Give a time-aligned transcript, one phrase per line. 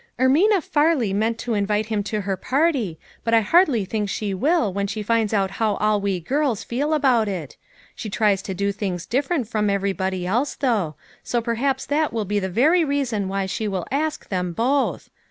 [0.19, 4.73] "Ermina Farley meant to invite him to her party, but I hardly think she will,
[4.73, 7.55] when she finds out how all we girls feel about it.
[7.93, 9.87] She tries to do things different A SABBATH TO REMEMBER.
[9.99, 13.67] 155 from everybody else, though; so perhaps that will be the very reason why she
[13.67, 15.11] will ask them both.